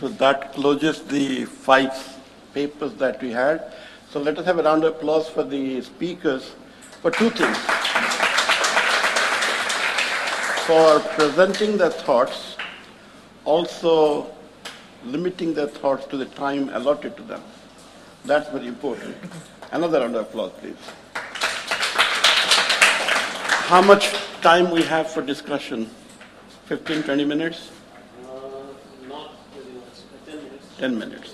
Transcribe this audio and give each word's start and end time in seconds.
So 0.00 0.08
that 0.08 0.52
closes 0.54 1.02
the 1.02 1.44
five 1.44 1.92
papers 2.52 2.94
that 2.94 3.22
we 3.22 3.30
had. 3.30 3.72
So 4.10 4.20
let 4.20 4.38
us 4.38 4.44
have 4.46 4.58
a 4.58 4.62
round 4.62 4.84
of 4.84 4.96
applause 4.96 5.28
for 5.28 5.42
the 5.42 5.80
speakers 5.82 6.54
for 7.02 7.10
two 7.10 7.30
things. 7.30 7.56
For 10.66 11.00
presenting 11.16 11.76
their 11.76 11.90
thoughts, 11.90 12.56
also 13.44 14.30
limiting 15.04 15.52
their 15.54 15.66
thoughts 15.68 16.06
to 16.06 16.16
the 16.16 16.26
time 16.26 16.70
allotted 16.72 17.16
to 17.16 17.22
them. 17.22 17.42
That's 18.24 18.48
very 18.50 18.66
important. 18.68 19.16
Another 19.72 20.00
round 20.00 20.16
of 20.16 20.22
applause, 20.22 20.52
please. 20.60 20.76
How 23.68 23.82
much 23.82 24.12
time 24.40 24.70
we 24.70 24.82
have 24.82 25.10
for 25.10 25.20
discussion? 25.20 25.90
15, 26.66 27.02
20 27.02 27.24
minutes? 27.24 27.70
Not 28.22 29.32
very 29.54 30.42
much, 30.42 30.64
10 30.84 30.98
minutes. 30.98 31.30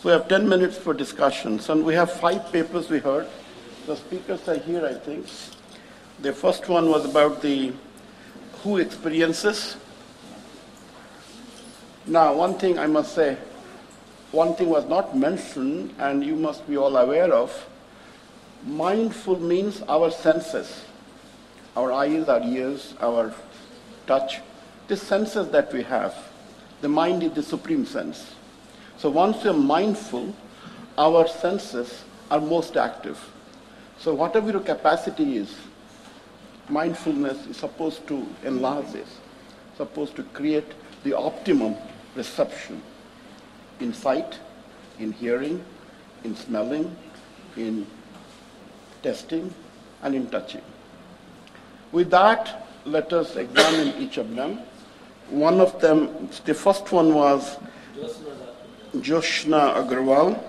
So 0.00 0.02
we 0.04 0.12
have 0.12 0.28
10 0.28 0.48
minutes 0.48 0.78
for 0.78 0.94
discussions, 0.94 1.68
and 1.70 1.84
we 1.84 1.94
have 1.94 2.12
five 2.12 2.52
papers 2.52 2.88
we 2.88 3.00
heard. 3.00 3.26
The 3.86 3.96
speakers 3.96 4.46
are 4.46 4.58
here, 4.58 4.86
I 4.86 4.94
think. 4.94 5.26
The 6.20 6.32
first 6.32 6.68
one 6.68 6.88
was 6.88 7.04
about 7.04 7.42
the 7.42 7.72
who 8.62 8.76
experiences. 8.76 9.76
Now, 12.06 12.34
one 12.34 12.54
thing 12.54 12.78
I 12.78 12.86
must 12.86 13.12
say, 13.12 13.36
one 14.30 14.54
thing 14.54 14.68
was 14.68 14.84
not 14.86 15.16
mentioned, 15.16 15.92
and 15.98 16.24
you 16.24 16.36
must 16.36 16.64
be 16.68 16.76
all 16.76 16.96
aware 16.96 17.32
of. 17.32 17.50
Mindful 18.64 19.40
means 19.40 19.82
our 19.88 20.12
senses, 20.12 20.84
our 21.76 21.90
eyes, 21.90 22.28
our 22.28 22.42
ears, 22.44 22.94
our 23.00 23.34
touch, 24.06 24.38
the 24.86 24.96
senses 24.96 25.48
that 25.48 25.72
we 25.72 25.82
have. 25.82 26.14
The 26.82 26.88
mind 26.88 27.24
is 27.24 27.32
the 27.32 27.42
supreme 27.42 27.84
sense. 27.84 28.36
So 28.98 29.10
once 29.10 29.44
we're 29.44 29.52
mindful, 29.52 30.34
our 30.96 31.28
senses 31.28 32.04
are 32.30 32.40
most 32.40 32.76
active. 32.76 33.18
So 33.98 34.14
whatever 34.14 34.50
your 34.50 34.60
capacity 34.60 35.36
is, 35.36 35.54
mindfulness 36.68 37.46
is 37.46 37.56
supposed 37.56 38.06
to 38.08 38.26
enlarge 38.44 38.90
this, 38.92 39.08
supposed 39.76 40.16
to 40.16 40.22
create 40.22 40.72
the 41.04 41.16
optimum 41.16 41.76
reception 42.14 42.82
in 43.80 43.92
sight, 43.92 44.38
in 44.98 45.12
hearing, 45.12 45.62
in 46.24 46.34
smelling, 46.34 46.96
in 47.56 47.86
testing, 49.02 49.52
and 50.02 50.14
in 50.14 50.28
touching. 50.28 50.62
With 51.92 52.10
that, 52.10 52.66
let 52.84 53.12
us 53.12 53.36
examine 53.36 54.00
each 54.00 54.16
of 54.16 54.34
them. 54.34 54.60
One 55.30 55.60
of 55.60 55.80
them, 55.80 56.28
the 56.44 56.54
first 56.54 56.92
one 56.92 57.14
was 57.14 57.58
Jyotsna 59.02 59.74
Agarwal. 59.74 60.42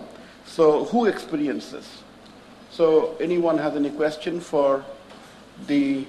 So, 0.45 0.85
who 0.85 1.05
experiences? 1.05 2.03
So, 2.71 3.15
anyone 3.19 3.57
has 3.57 3.75
any 3.75 3.89
question 3.89 4.39
for 4.39 4.83
the 5.67 6.05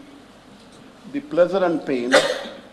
the 1.12 1.20
pleasure 1.20 1.64
and 1.64 1.84
pain? 1.84 2.12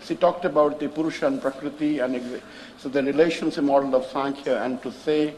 She 0.04 0.16
talked 0.16 0.46
about 0.46 0.80
the 0.80 0.88
Purusha 0.88 1.26
and 1.28 1.42
Prakriti 1.42 2.00
and 2.00 2.42
so 2.78 2.90
the 2.90 3.02
relationship 3.02 3.64
model 3.64 3.96
of 3.96 4.06
Sankhya, 4.06 4.62
and 4.64 4.82
to 4.84 4.92
say 4.92 5.34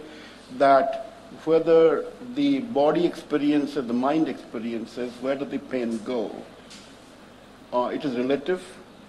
that 0.57 1.13
whether 1.45 2.05
the 2.35 2.59
body 2.59 3.05
experiences, 3.05 3.87
the 3.87 3.93
mind 3.93 4.27
experiences, 4.27 5.13
where 5.21 5.35
does 5.35 5.49
the 5.49 5.59
pain 5.59 5.99
go? 6.03 6.31
Uh, 7.73 7.91
it 7.93 8.03
is 8.03 8.15
relative. 8.17 8.61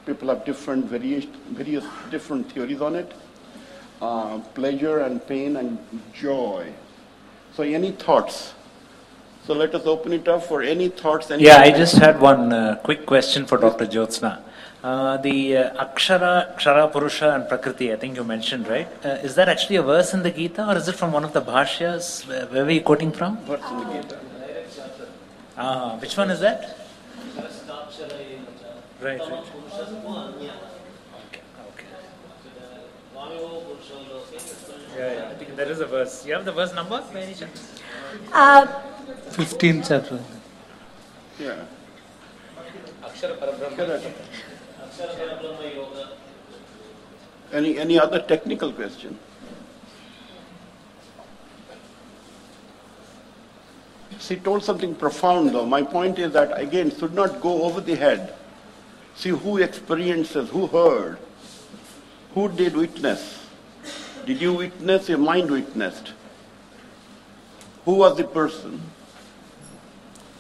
People 0.06 0.28
have 0.28 0.44
different 0.44 0.84
various, 0.86 1.24
various 1.50 1.84
different 2.10 2.50
theories 2.52 2.80
on 2.80 2.96
it. 2.96 3.12
Uh, 4.00 4.38
pleasure 4.54 5.00
and 5.00 5.26
pain 5.26 5.56
and 5.56 5.78
joy. 6.14 6.72
So, 7.54 7.62
any 7.62 7.90
thoughts? 7.92 8.54
So, 9.44 9.54
let 9.54 9.74
us 9.74 9.86
open 9.86 10.12
it 10.12 10.28
up 10.28 10.44
for 10.44 10.62
any 10.62 10.88
thoughts. 10.88 11.30
Any 11.30 11.44
Yeah, 11.44 11.56
I 11.56 11.70
just 11.70 11.96
had 11.96 12.20
one 12.20 12.52
uh, 12.52 12.80
quick 12.84 13.06
question 13.06 13.46
for 13.46 13.58
Dr. 13.58 13.86
Jyotsna. 13.86 14.42
Uh, 14.82 15.16
the 15.16 15.56
uh, 15.56 15.84
Akshara, 15.84 16.56
Kshara, 16.56 16.92
Purusha, 16.92 17.34
and 17.34 17.48
Prakriti, 17.48 17.92
I 17.92 17.96
think 17.96 18.14
you 18.16 18.22
mentioned, 18.22 18.68
right? 18.68 18.86
Uh, 19.04 19.08
is 19.26 19.34
that 19.34 19.48
actually 19.48 19.74
a 19.74 19.82
verse 19.82 20.14
in 20.14 20.22
the 20.22 20.30
Gita 20.30 20.68
or 20.68 20.76
is 20.76 20.86
it 20.86 20.94
from 20.94 21.10
one 21.10 21.24
of 21.24 21.32
the 21.32 21.40
Bhashyas? 21.40 22.26
Where, 22.28 22.46
where 22.46 22.64
were 22.64 22.70
you 22.70 22.82
quoting 22.82 23.10
from? 23.10 23.38
Verse 23.38 23.60
in 23.68 23.78
the 23.78 23.92
Gita. 23.92 24.18
Uh, 25.56 25.98
which 25.98 26.16
one 26.16 26.30
is 26.30 26.38
that? 26.38 26.78
Right, 29.00 29.18
right. 29.18 29.44
Okay, 33.18 33.34
Okay, 33.34 34.36
okay. 34.36 34.98
Yeah, 34.98 35.12
yeah, 35.12 35.30
I 35.30 35.34
think 35.34 35.56
there 35.56 35.68
is 35.70 35.80
a 35.80 35.86
verse. 35.86 36.24
You 36.26 36.34
have 36.34 36.44
the 36.44 36.52
verse 36.52 36.74
number 36.74 37.02
by 37.12 37.20
any 37.20 37.34
chance? 37.34 37.80
Uh, 38.32 38.66
15 39.30 39.82
chapter. 39.82 40.20
Yeah. 41.38 41.64
Akshara 43.02 43.38
Parabrahma. 43.38 43.76
Correct. 43.76 44.06
Any, 47.52 47.78
any 47.78 47.98
other 47.98 48.20
technical 48.20 48.72
question? 48.72 49.18
She 54.18 54.36
told 54.36 54.62
something 54.62 54.94
profound 54.94 55.50
though. 55.54 55.64
My 55.64 55.82
point 55.82 56.18
is 56.18 56.32
that 56.32 56.60
again, 56.60 56.90
should 56.96 57.14
not 57.14 57.40
go 57.40 57.62
over 57.62 57.80
the 57.80 57.94
head. 57.94 58.34
See 59.14 59.30
who 59.30 59.58
experiences, 59.58 60.50
who 60.50 60.66
heard, 60.66 61.18
who 62.38 62.48
did 62.48 62.76
witness. 62.76 63.22
Did 64.24 64.40
you 64.40 64.52
witness? 64.52 65.08
Your 65.08 65.18
mind 65.18 65.50
witnessed. 65.50 66.12
Who 67.84 67.94
was 68.02 68.16
the 68.16 68.24
person? 68.24 68.80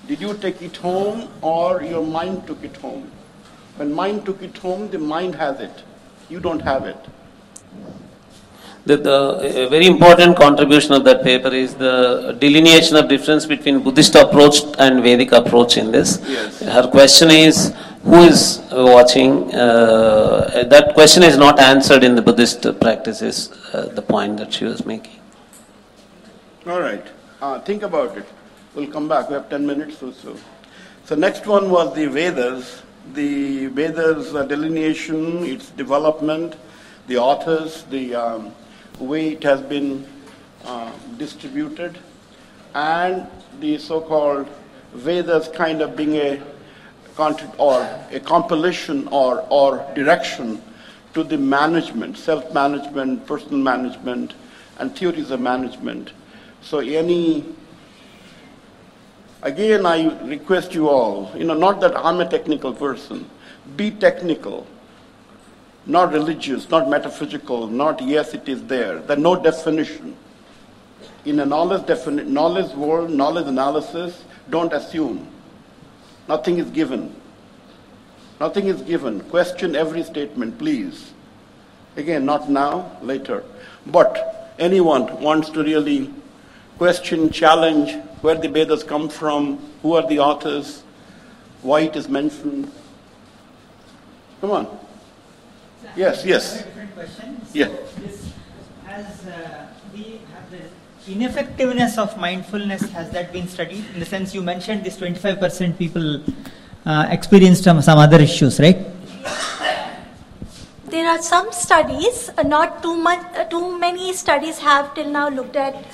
Did 0.06 0.20
you 0.20 0.34
take 0.34 0.62
it 0.62 0.76
home 0.76 1.28
or 1.42 1.82
your 1.82 2.04
mind 2.06 2.46
took 2.46 2.62
it 2.62 2.76
home? 2.76 3.10
When 3.76 3.92
mind 3.92 4.24
took 4.26 4.42
it 4.42 4.56
home, 4.58 4.88
the 4.90 4.98
mind 4.98 5.34
has 5.34 5.60
it. 5.60 5.82
You 6.28 6.40
don't 6.40 6.60
have 6.60 6.86
it. 6.92 7.08
The, 8.86 8.96
the 8.96 9.64
a 9.64 9.68
very 9.68 9.86
important 9.86 10.36
contribution 10.36 10.92
of 10.92 11.04
that 11.04 11.22
paper 11.22 11.48
is 11.48 11.74
the 11.74 12.36
delineation 12.38 12.96
of 12.96 13.08
difference 13.08 13.44
between 13.44 13.82
Buddhist 13.82 14.14
approach 14.14 14.60
and 14.78 15.02
Vedic 15.02 15.32
approach 15.32 15.76
in 15.76 15.90
this. 15.90 16.20
Yes. 16.26 16.60
Her 16.60 16.86
question 16.88 17.30
is, 17.30 17.74
who 18.02 18.22
is 18.22 18.62
watching? 18.70 19.54
Uh, 19.54 20.64
that 20.68 20.94
question 20.94 21.22
is 21.22 21.36
not 21.36 21.58
answered 21.60 22.04
in 22.04 22.14
the 22.14 22.22
Buddhist 22.22 22.62
practices, 22.80 23.50
uh, 23.72 23.86
the 23.86 24.02
point 24.02 24.36
that 24.38 24.52
she 24.52 24.64
was 24.64 24.84
making. 24.86 25.20
All 26.66 26.80
right. 26.80 27.06
Uh, 27.40 27.60
think 27.60 27.82
about 27.82 28.16
it. 28.16 28.26
We'll 28.74 28.90
come 28.90 29.08
back. 29.08 29.28
We 29.28 29.34
have 29.34 29.48
10 29.48 29.66
minutes 29.66 30.02
or 30.02 30.12
so. 30.12 30.36
So 31.04 31.14
next 31.14 31.46
one 31.46 31.70
was 31.70 31.94
the 31.94 32.06
Vedas. 32.06 32.82
The 33.14 33.66
Vedas 33.68 34.34
uh, 34.34 34.42
delineation, 34.44 35.44
its 35.44 35.70
development, 35.70 36.56
the 37.06 37.16
authors, 37.16 37.84
the 37.84 38.14
um, 38.14 38.52
way 38.98 39.30
it 39.30 39.42
has 39.42 39.62
been 39.62 40.06
uh, 40.64 40.92
distributed, 41.16 41.98
and 42.74 43.26
the 43.60 43.78
so-called 43.78 44.46
Vedas 44.92 45.48
kind 45.48 45.80
of 45.80 45.96
being 45.96 46.16
a 46.16 46.42
or 47.58 47.82
a 48.10 48.20
compilation 48.20 49.08
or, 49.08 49.46
or 49.50 49.84
direction 49.94 50.62
to 51.14 51.24
the 51.24 51.36
management, 51.38 52.16
self-management, 52.16 53.26
personal 53.26 53.58
management, 53.58 54.34
and 54.78 54.96
theories 54.96 55.30
of 55.30 55.40
management. 55.40 56.12
So 56.62 56.78
any 56.78 57.44
Again, 59.42 59.86
I 59.86 60.08
request 60.24 60.74
you 60.74 60.88
all, 60.88 61.30
you 61.36 61.44
know, 61.44 61.54
not 61.54 61.80
that 61.80 61.96
I'm 61.96 62.18
a 62.18 62.28
technical 62.28 62.72
person, 62.72 63.30
be 63.76 63.92
technical, 63.92 64.66
not 65.86 66.12
religious, 66.12 66.68
not 66.70 66.90
metaphysical, 66.90 67.68
not 67.68 68.02
yes, 68.02 68.34
it 68.34 68.48
is 68.48 68.64
there. 68.64 68.98
There's 68.98 69.20
no 69.20 69.40
definition. 69.40 70.16
In 71.24 71.38
a 71.38 71.46
knowledge, 71.46 71.82
defini- 71.82 72.26
knowledge 72.26 72.74
world, 72.74 73.10
knowledge 73.10 73.46
analysis, 73.46 74.24
don't 74.50 74.72
assume. 74.72 75.28
Nothing 76.28 76.58
is 76.58 76.70
given. 76.70 77.14
Nothing 78.38 78.66
is 78.66 78.82
given. 78.82 79.20
Question 79.22 79.74
every 79.74 80.02
statement, 80.04 80.58
please. 80.58 81.12
Again, 81.96 82.24
not 82.26 82.48
now, 82.50 82.92
later. 83.02 83.42
But 83.86 84.54
anyone 84.58 85.20
wants 85.20 85.50
to 85.50 85.62
really 85.62 86.12
question, 86.76 87.30
challenge 87.30 87.96
where 88.20 88.36
the 88.36 88.48
Vedas 88.48 88.84
come 88.84 89.08
from, 89.08 89.58
who 89.82 89.94
are 89.94 90.06
the 90.06 90.18
authors, 90.20 90.82
why 91.62 91.80
it 91.80 91.96
is 91.96 92.08
mentioned. 92.08 92.70
Come 94.40 94.50
on. 94.52 94.78
Yes, 95.96 96.24
yes. 96.24 96.62
different 96.62 96.94
question. 96.94 97.40
Yeah. 97.52 97.66
So 97.66 98.00
this 98.00 98.32
has 98.86 99.26
uh, 99.26 99.66
we 99.92 100.20
have 100.32 100.50
the 100.50 100.60
ineffectiveness 101.06 101.98
of 101.98 102.18
mindfulness 102.18 102.82
has 102.90 103.10
that 103.10 103.32
been 103.32 103.46
studied 103.48 103.84
in 103.94 104.00
the 104.00 104.06
sense 104.06 104.34
you 104.34 104.42
mentioned 104.42 104.84
this 104.84 104.96
25% 104.96 105.78
people 105.78 106.22
uh, 106.86 107.06
experienced 107.10 107.64
some, 107.64 107.80
some 107.82 107.98
other 107.98 108.20
issues 108.20 108.58
right 108.58 108.78
there 110.90 111.06
are 111.06 111.22
some 111.22 111.52
studies, 111.52 112.30
uh, 112.36 112.42
not 112.42 112.82
too 112.82 112.96
much, 112.96 113.20
uh, 113.36 113.44
too 113.44 113.78
many 113.78 114.12
studies 114.12 114.58
have 114.58 114.94
till 114.94 115.10
now 115.10 115.28
looked 115.28 115.56
at 115.56 115.84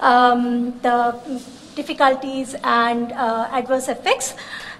um, 0.00 0.78
the 0.80 1.16
difficulties 1.74 2.54
and 2.64 3.12
uh, 3.12 3.48
adverse 3.52 3.88
effects. 3.88 4.34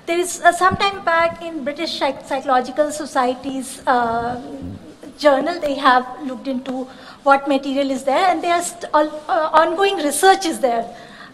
There 0.07 0.19
is 0.19 0.41
uh, 0.41 0.53
some 0.53 0.77
time 0.77 1.05
back 1.05 1.43
in 1.43 1.65
British 1.65 1.99
Psychological 1.99 2.91
Society's 2.91 3.87
uh, 3.87 4.41
journal, 5.19 5.61
they 5.61 5.75
have 5.75 6.07
looked 6.27 6.49
into 6.49 6.89
what 7.23 7.49
material 7.49 7.91
is 7.91 8.05
there, 8.05 8.27
and 8.29 8.43
there 8.43 8.55
are 8.55 8.63
st- 8.63 8.93
uh, 8.95 9.51
ongoing 9.53 9.97
research 9.97 10.47
is 10.47 10.61
there. 10.61 10.85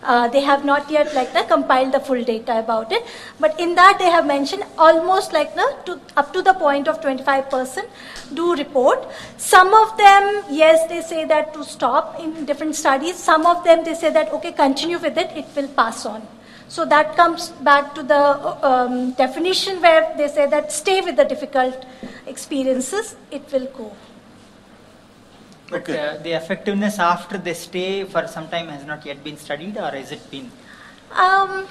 Uh, 0.02 0.29
they 0.29 0.40
have 0.40 0.64
not 0.64 0.88
yet 0.88 1.12
like 1.12 1.32
the, 1.32 1.43
compiled 1.43 1.93
the 1.93 1.99
full 1.99 2.23
data 2.23 2.58
about 2.61 2.93
it, 2.93 3.05
but 3.40 3.58
in 3.58 3.75
that 3.75 3.99
they 3.99 4.08
have 4.08 4.26
mentioned 4.26 4.62
almost 4.79 5.32
like 5.32 5.55
the 5.56 5.76
to, 5.87 6.00
up 6.17 6.32
to 6.32 6.40
the 6.40 6.55
point 6.55 6.87
of 6.87 7.00
25% 7.00 7.85
do 8.35 8.55
report. 8.55 9.08
Some 9.38 9.75
of 9.75 9.96
them, 9.99 10.44
yes, 10.50 10.88
they 10.88 11.02
say 11.02 11.25
that 11.25 11.52
to 11.55 11.64
stop 11.64 12.20
in 12.20 12.44
different 12.44 12.76
studies. 12.76 13.17
Some 13.17 13.44
of 13.44 13.64
them 13.64 13.85
they 13.85 13.94
say 13.94 14.11
that 14.11 14.32
okay, 14.35 14.52
continue 14.52 14.99
with 14.99 15.19
it, 15.19 15.31
it 15.37 15.46
will 15.56 15.69
pass 15.69 16.06
on. 16.06 16.26
So 16.69 16.85
that 16.85 17.17
comes 17.17 17.49
back 17.49 17.94
to 17.94 18.02
the 18.02 18.67
um, 18.67 19.12
definition 19.12 19.81
where 19.81 20.14
they 20.17 20.29
say 20.29 20.46
that 20.46 20.70
stay 20.70 21.00
with 21.00 21.17
the 21.17 21.25
difficult 21.25 21.87
experiences, 22.26 23.17
it 23.32 23.50
will 23.50 23.67
go. 23.67 23.93
But 25.70 25.82
Okay. 25.82 25.98
uh, 25.98 26.16
the 26.22 26.32
effectiveness 26.32 26.98
after 26.98 27.38
they 27.38 27.54
stay 27.54 28.04
for 28.04 28.26
some 28.26 28.48
time 28.48 28.68
has 28.68 28.84
not 28.86 29.04
yet 29.04 29.22
been 29.22 29.36
studied, 29.36 29.76
or 29.76 29.90
has 29.90 30.12
it 30.12 30.30
been? 30.30 30.50
Um, 31.12 31.66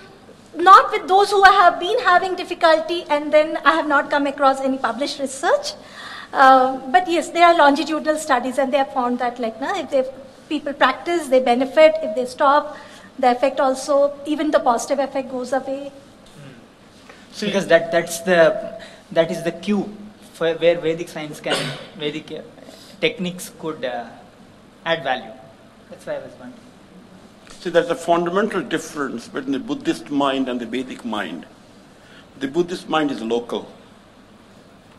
not 0.56 0.92
with 0.92 1.08
those 1.08 1.32
who 1.32 1.44
have 1.44 1.80
been 1.80 2.00
having 2.00 2.36
difficulty, 2.36 3.06
and 3.10 3.34
then 3.34 3.58
I 3.66 3.72
have 3.72 3.88
not 3.88 4.10
come 4.10 4.28
across 4.28 4.62
any 4.62 4.78
published 4.78 5.20
research. 5.20 5.74
Uh, 6.32 6.78
but 6.92 7.10
yes, 7.10 7.30
there 7.30 7.46
are 7.48 7.58
longitudinal 7.58 8.18
studies, 8.18 8.58
and 8.58 8.72
they 8.72 8.78
have 8.78 8.94
found 8.94 9.20
that 9.20 9.40
like 9.40 9.60
na, 9.62 9.80
if 9.80 9.90
they, 9.90 10.04
people 10.50 10.74
practice, 10.74 11.28
they 11.28 11.40
benefit. 11.40 11.96
If 12.04 12.16
they 12.16 12.26
stop, 12.26 12.78
the 13.18 13.32
effect 13.32 13.60
also, 13.60 14.14
even 14.26 14.52
the 14.52 14.60
positive 14.60 15.00
effect 15.00 15.32
goes 15.32 15.54
away. 15.54 15.92
See, 17.32 17.48
because 17.48 17.68
that 17.68 17.92
that's 17.92 18.20
the 18.22 18.80
that 19.12 19.32
is 19.32 19.44
the 19.44 19.52
cue 19.52 19.96
for 20.34 20.54
where 20.56 20.80
Vedic 20.80 21.10
science 21.10 21.40
can 21.40 21.56
Vedic 21.98 22.32
techniques 23.00 23.52
could 23.60 23.84
uh, 23.86 24.08
add 24.86 25.04
value. 25.04 25.32
That's 25.90 26.06
why 26.06 26.16
I 26.16 26.20
was 26.20 26.32
wondering. 26.40 26.62
See, 27.60 27.70
there's 27.70 27.90
a 27.90 27.96
fundamental 27.96 28.62
difference 28.62 29.28
between 29.28 29.54
the 29.54 29.60
Buddhist 29.60 30.12
mind 30.12 30.48
and 30.48 30.60
the 30.60 30.66
Vedic 30.66 31.04
mind. 31.04 31.46
The 32.40 32.48
Buddhist 32.48 32.88
mind 32.88 33.10
is 33.12 33.22
local. 33.22 33.72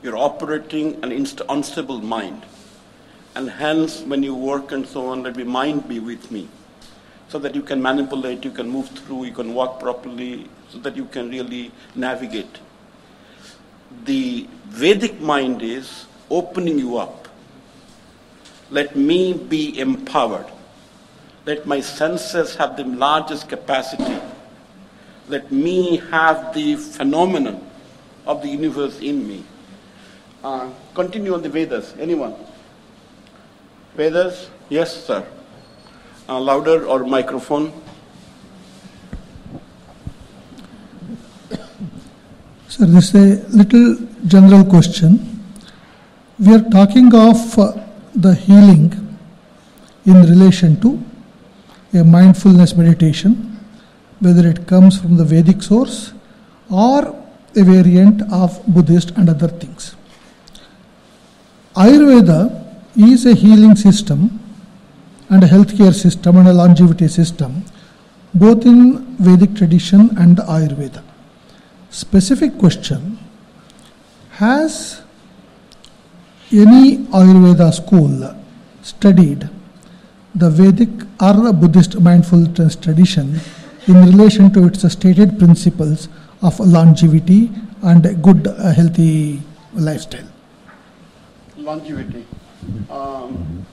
You're 0.02 0.16
operating 0.16 1.02
an 1.04 1.12
unstable 1.48 2.00
mind. 2.00 2.42
And 3.34 3.50
hence, 3.50 4.00
when 4.02 4.22
you 4.22 4.34
work 4.34 4.72
and 4.72 4.86
so 4.86 5.06
on, 5.08 5.22
let 5.22 5.36
me 5.36 5.44
mind 5.44 5.86
be 5.86 6.00
with 6.00 6.30
me. 6.32 6.48
So 7.28 7.38
that 7.38 7.54
you 7.54 7.62
can 7.62 7.80
manipulate, 7.80 8.44
you 8.44 8.50
can 8.50 8.68
move 8.68 8.88
through, 8.88 9.24
you 9.24 9.32
can 9.32 9.54
walk 9.54 9.78
properly, 9.78 10.48
so 10.70 10.78
that 10.78 10.96
you 10.96 11.04
can 11.04 11.30
really 11.30 11.70
navigate. 11.94 12.58
The 14.04 14.48
Vedic 14.66 15.20
mind 15.20 15.62
is 15.62 16.06
opening 16.30 16.78
you 16.78 16.98
up. 16.98 17.27
Let 18.70 18.96
me 18.96 19.32
be 19.32 19.78
empowered. 19.78 20.46
Let 21.46 21.66
my 21.66 21.80
senses 21.80 22.54
have 22.56 22.76
the 22.76 22.84
largest 22.84 23.48
capacity. 23.48 24.20
Let 25.28 25.50
me 25.50 25.96
have 26.10 26.52
the 26.52 26.76
phenomenon 26.76 27.66
of 28.26 28.42
the 28.42 28.48
universe 28.48 29.00
in 29.00 29.26
me. 29.26 29.44
Uh, 30.44 30.70
continue 30.94 31.34
on 31.34 31.42
the 31.42 31.48
Vedas. 31.48 31.94
Anyone? 31.98 32.34
Vedas? 33.96 34.50
Yes, 34.68 35.04
sir. 35.04 35.26
Uh, 36.28 36.38
louder 36.38 36.86
or 36.86 37.04
microphone? 37.04 37.72
Sir, 42.68 42.84
this 42.84 43.14
is 43.14 43.44
a 43.44 43.56
little 43.56 43.96
general 44.26 44.64
question. 44.64 45.42
We 46.38 46.54
are 46.54 46.70
talking 46.70 47.12
of 47.14 47.58
uh, 47.58 47.72
the 48.24 48.34
healing 48.34 48.86
in 50.04 50.22
relation 50.22 50.80
to 50.80 50.90
a 51.94 52.04
mindfulness 52.04 52.74
meditation, 52.74 53.32
whether 54.20 54.46
it 54.46 54.66
comes 54.66 54.98
from 55.00 55.16
the 55.16 55.24
Vedic 55.24 55.62
source 55.62 56.12
or 56.70 57.00
a 57.56 57.64
variant 57.64 58.22
of 58.32 58.60
Buddhist 58.66 59.12
and 59.12 59.30
other 59.30 59.48
things. 59.48 59.94
Ayurveda 61.74 62.40
is 62.96 63.24
a 63.26 63.34
healing 63.34 63.76
system 63.76 64.40
and 65.30 65.44
a 65.44 65.46
healthcare 65.46 65.94
system 65.94 66.36
and 66.36 66.48
a 66.48 66.52
longevity 66.52 67.08
system, 67.08 67.64
both 68.34 68.66
in 68.66 69.16
Vedic 69.16 69.54
tradition 69.54 70.10
and 70.18 70.38
Ayurveda 70.38 71.02
specific 71.90 72.58
question 72.58 73.18
Has 74.32 75.02
any 76.52 76.98
Ayurveda 77.08 77.72
school 77.74 78.34
studied 78.82 79.48
the 80.34 80.48
Vedic 80.48 80.88
or 81.20 81.52
Buddhist 81.52 82.00
mindfulness 82.00 82.76
tradition 82.76 83.40
in 83.86 83.94
relation 84.04 84.52
to 84.52 84.66
its 84.66 84.90
stated 84.90 85.38
principles 85.38 86.08
of 86.42 86.58
longevity 86.60 87.50
and 87.82 88.22
good, 88.22 88.46
uh, 88.46 88.72
healthy 88.72 89.42
lifestyle? 89.74 90.28
Longevity. 91.56 92.26
Um, 92.90 93.66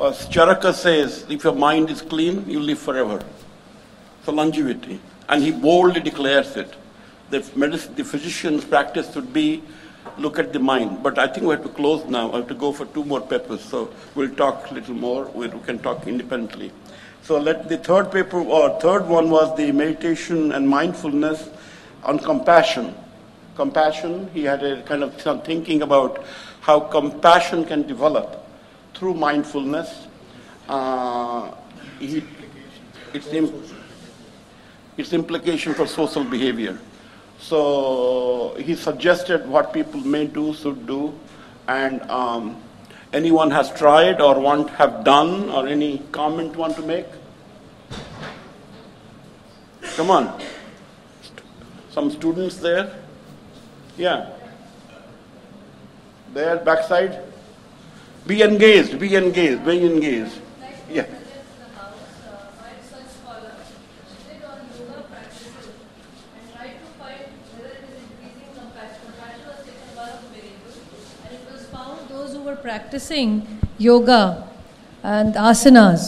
as 0.00 0.26
Charaka 0.28 0.74
says, 0.74 1.24
if 1.28 1.44
your 1.44 1.54
mind 1.54 1.90
is 1.90 2.02
clean, 2.02 2.48
you 2.48 2.60
live 2.60 2.78
forever. 2.78 3.24
So 4.24 4.32
longevity. 4.32 5.00
And 5.28 5.42
he 5.42 5.52
boldly 5.52 6.00
declares 6.00 6.56
it. 6.56 6.74
The, 7.30 7.40
medic- 7.56 7.96
the 7.96 8.04
physician's 8.04 8.64
practice 8.64 9.14
would 9.14 9.32
be 9.32 9.62
look 10.18 10.38
at 10.38 10.52
the 10.52 10.58
mind. 10.58 11.02
But 11.02 11.18
I 11.18 11.26
think 11.26 11.46
we 11.46 11.54
have 11.54 11.62
to 11.62 11.68
close 11.68 12.04
now. 12.06 12.32
I 12.32 12.36
have 12.36 12.48
to 12.48 12.54
go 12.54 12.72
for 12.72 12.86
two 12.86 13.04
more 13.04 13.20
papers. 13.20 13.60
So 13.60 13.92
we'll 14.14 14.34
talk 14.34 14.70
a 14.70 14.74
little 14.74 14.94
more. 14.94 15.26
We 15.34 15.48
can 15.48 15.78
talk 15.78 16.06
independently. 16.06 16.72
So 17.22 17.38
let 17.38 17.68
the 17.68 17.78
third 17.78 18.12
paper 18.12 18.38
or 18.40 18.80
third 18.80 19.06
one 19.08 19.30
was 19.30 19.56
the 19.56 19.72
meditation 19.72 20.52
and 20.52 20.68
mindfulness 20.68 21.48
on 22.04 22.18
compassion. 22.18 22.94
Compassion, 23.56 24.30
he 24.32 24.44
had 24.44 24.62
a 24.62 24.82
kind 24.82 25.02
of 25.02 25.20
some 25.20 25.40
thinking 25.42 25.82
about 25.82 26.24
how 26.60 26.78
compassion 26.80 27.64
can 27.64 27.86
develop 27.86 28.46
through 28.94 29.14
mindfulness. 29.14 30.06
Uh, 30.68 31.50
he, 31.98 32.22
it's, 33.12 33.26
im- 33.28 33.62
its 34.96 35.12
implication 35.12 35.74
for 35.74 35.86
social 35.86 36.24
behavior. 36.24 36.78
So 37.40 38.56
he 38.58 38.74
suggested 38.74 39.46
what 39.48 39.72
people 39.72 40.00
may 40.00 40.26
do, 40.26 40.54
should 40.54 40.86
do, 40.86 41.12
and 41.68 42.02
um, 42.10 42.62
anyone 43.12 43.50
has 43.50 43.72
tried 43.72 44.20
or 44.20 44.38
want 44.40 44.70
have 44.70 45.04
done 45.04 45.50
or 45.50 45.66
any 45.66 45.98
comment 46.12 46.56
want 46.56 46.76
to 46.76 46.82
make? 46.82 47.06
Come 49.96 50.10
on. 50.10 50.42
Some 51.90 52.10
students 52.10 52.56
there? 52.56 52.92
Yeah. 53.96 54.30
There, 56.34 56.58
backside? 56.58 57.22
Be 58.26 58.42
engaged, 58.42 58.98
be 58.98 59.14
engaged, 59.16 59.64
be 59.64 59.86
engaged. 59.86 60.38
Yeah. 60.90 61.06
Practicing 72.66 73.30
yoga 73.78 74.22
and 75.04 75.34
asanas, 75.48 76.00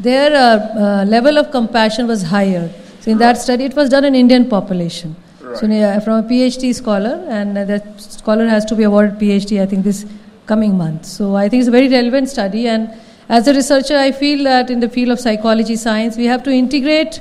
their 0.00 0.30
uh, 0.34 0.42
uh, 0.42 1.04
level 1.04 1.36
of 1.36 1.50
compassion 1.50 2.06
was 2.06 2.22
higher. 2.22 2.70
So 3.00 3.10
in 3.10 3.18
that 3.18 3.36
study, 3.36 3.64
it 3.64 3.74
was 3.76 3.90
done 3.90 4.06
in 4.06 4.14
Indian 4.14 4.48
population. 4.48 5.14
So 5.58 5.66
uh, 5.66 6.00
from 6.00 6.24
a 6.24 6.26
PhD 6.30 6.74
scholar, 6.74 7.14
and 7.28 7.58
uh, 7.58 7.64
that 7.64 8.00
scholar 8.00 8.46
has 8.48 8.64
to 8.66 8.74
be 8.74 8.84
awarded 8.84 9.18
PhD, 9.18 9.60
I 9.60 9.66
think, 9.66 9.84
this 9.84 10.06
coming 10.46 10.78
month. 10.78 11.04
So 11.04 11.36
I 11.36 11.46
think 11.48 11.60
it's 11.60 11.68
a 11.68 11.76
very 11.78 11.88
relevant 11.88 12.30
study. 12.30 12.68
And 12.68 12.90
as 13.28 13.46
a 13.46 13.52
researcher, 13.52 13.98
I 13.98 14.12
feel 14.12 14.44
that 14.44 14.70
in 14.70 14.80
the 14.80 14.88
field 14.88 15.10
of 15.10 15.20
psychology 15.20 15.76
science, 15.76 16.16
we 16.16 16.24
have 16.24 16.42
to 16.44 16.50
integrate 16.50 17.20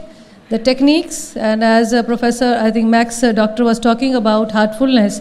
the 0.50 0.60
techniques. 0.60 1.36
And 1.36 1.62
as 1.62 1.92
a 1.92 2.04
professor, 2.04 2.58
I 2.62 2.72
think 2.72 2.88
Max 2.88 3.22
uh, 3.22 3.34
doctor 3.34 3.66
was 3.66 3.80
talking 3.80 4.16
about 4.16 4.52
heartfulness, 4.52 5.20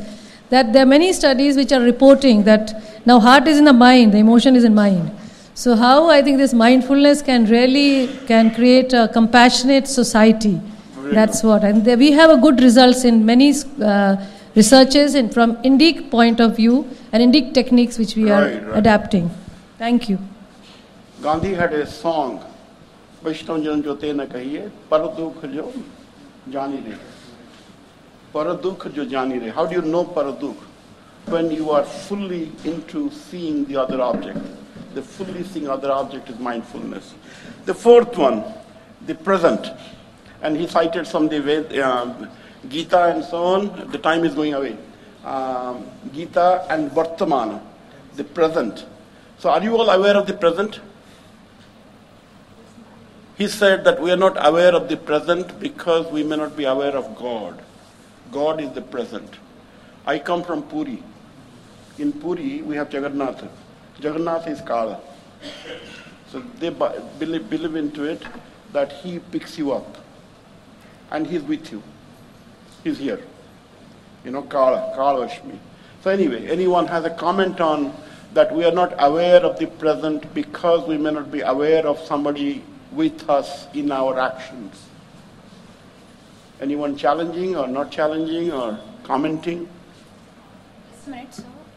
that 0.50 0.72
there 0.72 0.84
are 0.84 0.92
many 0.98 1.12
studies 1.12 1.56
which 1.56 1.72
are 1.72 1.80
reporting 1.80 2.44
that 2.44 2.95
now 3.06 3.18
heart 3.20 3.46
is 3.48 3.58
in 3.58 3.64
the 3.64 3.72
mind, 3.72 4.12
the 4.12 4.18
emotion 4.18 4.56
is 4.56 4.64
in 4.64 4.74
mind. 4.74 5.10
So 5.54 5.74
how 5.74 6.10
I 6.10 6.20
think 6.22 6.36
this 6.36 6.52
mindfulness 6.52 7.22
can 7.22 7.46
really 7.46 8.08
can 8.26 8.54
create 8.54 8.92
a 8.92 9.08
compassionate 9.08 9.88
society. 9.88 10.60
That's 11.12 11.42
what, 11.44 11.62
and 11.62 11.86
we 11.86 12.10
have 12.12 12.30
a 12.30 12.36
good 12.36 12.60
results 12.60 13.04
in 13.04 13.24
many 13.24 13.54
uh, 13.80 14.16
researches. 14.56 15.14
And 15.14 15.32
from 15.32 15.56
Indic 15.62 16.10
point 16.10 16.40
of 16.40 16.56
view, 16.56 16.86
and 17.12 17.22
Indic 17.22 17.54
techniques 17.54 17.96
which 17.96 18.16
we 18.16 18.28
are 18.28 18.42
Right, 18.42 18.66
right. 18.66 18.78
adapting. 18.78 19.30
Thank 19.78 20.08
you. 20.08 20.18
Gandhi 21.22 21.54
had 21.54 21.72
a 21.72 21.86
song, 21.86 22.44
Vaishnav 23.22 23.62
Jan 23.64 23.82
Jote 23.84 24.14
na 24.16 24.26
kahiye, 24.26 24.70
par 24.90 25.00
dukh 25.16 25.42
jo 25.54 25.72
jani 26.50 26.80
re. 26.88 26.96
Par 28.32 28.56
dukh 28.56 28.92
jo 28.92 29.04
jani 29.04 29.38
re. 29.38 29.50
How 29.50 29.64
do 29.64 29.76
you 29.76 29.82
know 29.82 30.04
par 30.04 30.24
dukh? 30.32 30.56
When 31.26 31.50
you 31.50 31.70
are 31.70 31.84
fully 31.84 32.52
into 32.64 33.10
seeing 33.10 33.64
the 33.64 33.76
other 33.76 34.00
object. 34.00 34.38
The 34.94 35.02
fully 35.02 35.42
seeing 35.42 35.68
other 35.68 35.90
object 35.90 36.30
is 36.30 36.38
mindfulness. 36.38 37.14
The 37.64 37.74
fourth 37.74 38.16
one, 38.16 38.44
the 39.06 39.14
present. 39.14 39.70
And 40.40 40.56
he 40.56 40.66
cited 40.66 41.06
some 41.06 41.28
the 41.28 41.40
Ved, 41.40 41.78
um, 41.80 42.30
Gita 42.68 43.06
and 43.06 43.24
so 43.24 43.44
on. 43.44 43.90
The 43.90 43.98
time 43.98 44.24
is 44.24 44.34
going 44.34 44.54
away. 44.54 44.78
Um, 45.24 45.86
Gita 46.14 46.64
and 46.70 46.90
Vartamana, 46.92 47.60
the 48.14 48.24
present. 48.24 48.86
So 49.38 49.50
are 49.50 49.62
you 49.62 49.76
all 49.76 49.90
aware 49.90 50.16
of 50.16 50.26
the 50.26 50.34
present? 50.34 50.80
He 53.36 53.48
said 53.48 53.84
that 53.84 54.00
we 54.00 54.10
are 54.12 54.16
not 54.16 54.36
aware 54.38 54.74
of 54.74 54.88
the 54.88 54.96
present 54.96 55.58
because 55.60 56.10
we 56.10 56.22
may 56.22 56.36
not 56.36 56.56
be 56.56 56.64
aware 56.64 56.96
of 56.96 57.16
God. 57.16 57.62
God 58.32 58.60
is 58.60 58.70
the 58.72 58.80
present. 58.80 59.34
I 60.06 60.18
come 60.20 60.42
from 60.42 60.62
Puri. 60.62 61.02
In 61.98 62.12
Puri, 62.12 62.62
we 62.62 62.76
have 62.76 62.92
Jagannath. 62.92 63.44
Jagannath 64.00 64.46
is 64.46 64.60
Kala. 64.60 65.00
So 66.30 66.40
they 66.58 66.70
believe, 66.70 67.48
believe 67.48 67.76
into 67.76 68.04
it 68.04 68.22
that 68.72 68.92
he 68.92 69.18
picks 69.18 69.56
you 69.56 69.72
up 69.72 69.96
and 71.10 71.26
he's 71.26 71.42
with 71.42 71.72
you. 71.72 71.82
He's 72.84 72.98
here. 72.98 73.20
You 74.24 74.32
know, 74.32 74.42
Kala, 74.42 74.92
Kala. 74.94 75.30
So 76.02 76.10
anyway, 76.10 76.46
anyone 76.48 76.86
has 76.88 77.04
a 77.04 77.10
comment 77.10 77.60
on 77.60 77.94
that 78.34 78.54
we 78.54 78.64
are 78.64 78.72
not 78.72 78.94
aware 78.98 79.40
of 79.40 79.58
the 79.58 79.66
present 79.66 80.34
because 80.34 80.86
we 80.86 80.98
may 80.98 81.10
not 81.10 81.30
be 81.32 81.40
aware 81.40 81.86
of 81.86 81.98
somebody 82.00 82.62
with 82.92 83.28
us 83.30 83.66
in 83.72 83.90
our 83.90 84.18
actions. 84.20 84.86
Anyone 86.60 86.96
challenging 86.96 87.56
or 87.56 87.66
not 87.66 87.90
challenging 87.90 88.52
or 88.52 88.78
commenting? 89.04 89.68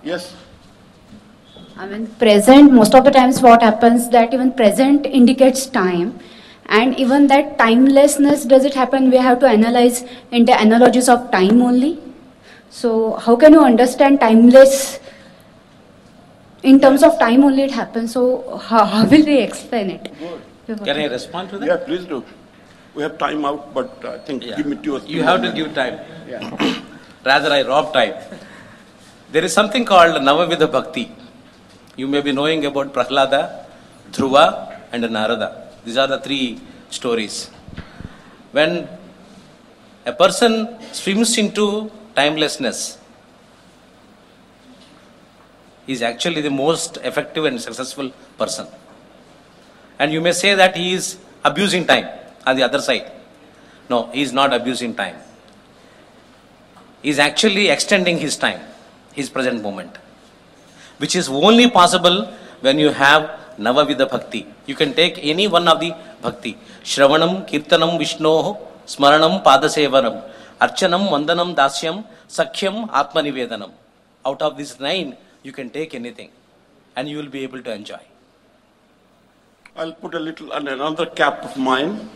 Yes? 0.04 0.36
I 1.78 1.88
mean, 1.88 2.08
present, 2.08 2.74
most 2.74 2.94
of 2.94 3.04
the 3.06 3.12
times 3.12 3.42
what 3.42 3.62
happens 3.62 4.10
that 4.10 4.34
even 4.34 4.52
present 4.54 5.06
indicates 5.06 5.66
time. 5.66 6.20
And 6.66 6.98
even 7.00 7.28
that 7.28 7.58
timelessness, 7.58 8.46
does 8.46 8.66
it 8.66 8.74
happen, 8.74 9.10
we 9.10 9.18
have 9.18 9.40
to 9.40 9.48
analyze 9.48 10.04
in 10.32 10.46
the 10.46 10.60
analogies 10.62 11.10
of 11.10 11.32
time 11.32 11.62
only? 11.62 12.00
So 12.70 13.16
how 13.16 13.36
can 13.36 13.54
you 13.54 13.62
understand 13.62 14.20
timeless? 14.20 15.00
In 16.62 16.80
terms 16.80 17.02
of 17.02 17.18
time 17.18 17.44
only 17.44 17.64
it 17.64 17.72
happens, 17.72 18.12
so 18.12 18.58
how, 18.58 18.84
how 18.86 19.06
will 19.06 19.26
we 19.26 19.40
explain 19.40 19.90
it? 19.90 20.12
Can 20.68 20.98
I 20.98 21.06
respond 21.06 21.50
to 21.52 21.58
that? 21.58 21.66
Yeah, 21.66 21.78
please 21.78 22.06
do. 22.06 22.24
We 22.94 23.04
have 23.04 23.18
time 23.18 23.46
out, 23.46 23.74
but 23.74 24.04
I 24.06 24.18
think 24.20 24.46
Yeah. 24.46 24.58
give 24.58 24.66
me 24.66 24.76
two 24.76 24.96
or 24.96 25.00
three 25.00 25.14
You 25.14 25.24
have 25.24 25.42
to 25.42 25.52
give 25.52 25.74
time. 25.74 26.00
Yeah. 26.28 26.78
Rather, 27.26 27.52
I 27.52 27.64
rob 27.64 27.94
time. 27.94 28.14
There 29.32 29.46
is 29.46 29.54
something 29.54 29.86
called 29.86 30.16
Navavidha 30.16 30.72
Bhakti. 30.72 31.12
You 31.96 32.08
may 32.08 32.22
be 32.22 32.32
knowing 32.32 32.66
about 32.66 32.94
Prahlada, 32.94 33.66
Dhruva, 34.12 34.80
and 34.92 35.04
Narada. 35.04 35.68
These 35.86 35.98
are 35.98 36.08
the 36.08 36.20
three 36.20 36.60
stories. 36.90 37.52
When 38.52 38.90
a 40.06 40.14
person 40.14 40.78
swims 40.92 41.38
into 41.38 41.92
timelessness, 42.16 42.98
he 45.86 45.94
is 45.94 46.02
actually 46.02 46.42
the 46.42 46.50
most 46.50 46.98
effective 46.98 47.46
and 47.46 47.62
successful 47.62 48.12
person. 48.38 48.66
And 50.00 50.12
you 50.12 50.22
may 50.22 50.32
say 50.32 50.56
that 50.56 50.76
he 50.76 50.94
is 50.94 51.20
abusing 51.44 51.86
time 51.86 52.08
on 52.48 52.56
the 52.56 52.64
other 52.64 52.82
side. 52.82 53.12
No, 53.90 54.10
he 54.12 54.24
is 54.24 54.34
not 54.34 54.54
abusing 54.54 54.96
time. 54.96 55.18
He 57.04 57.10
is 57.10 57.20
actually 57.20 57.70
extending 57.70 58.18
his 58.18 58.36
time, 58.36 58.62
his 59.14 59.30
present 59.30 59.62
moment, 59.62 59.98
which 60.98 61.16
is 61.16 61.30
only 61.30 61.70
possible 61.70 62.26
when 62.62 62.80
you 62.80 62.90
have 62.90 63.40
Navavidha 63.58 64.10
Bhakti. 64.10 64.48
You 64.66 64.76
can 64.76 64.94
take 64.94 65.20
any 65.22 65.48
one 65.48 65.68
of 65.68 65.80
the 65.80 65.94
Bhakti. 66.22 66.58
Shravanam, 66.84 67.48
Kirtanam, 67.48 68.00
Vishnoho, 68.00 68.60
Smaranam, 68.86 69.44
Padasevanam, 69.44 70.24
Archanam, 70.62 71.10
Vandanam, 71.10 71.56
Dasyam, 71.56 72.06
Sakhyam, 72.28 72.90
Atmanivedanam. 72.90 73.72
Out 74.26 74.42
of 74.42 74.58
these 74.58 74.80
nine, 74.80 75.18
you 75.44 75.52
can 75.52 75.70
take 75.70 75.94
anything 75.94 76.30
and 76.96 77.08
you 77.08 77.18
will 77.18 77.30
be 77.30 77.44
able 77.44 77.62
to 77.62 77.72
enjoy. 77.74 78.00
I'll 79.76 79.94
put 79.94 80.14
a 80.14 80.20
little 80.20 80.52
on 80.52 80.68
another 80.68 81.06
cap 81.06 81.44
of 81.44 81.56
mine. 81.56 82.10